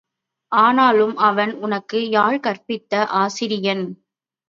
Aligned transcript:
ஆனாலும் 0.51 1.17
அவன் 1.17 1.53
உனக்கு 1.59 2.09
யாழ் 2.09 2.39
கற்பித்த 2.39 3.03
ஆசிரியன். 3.21 3.85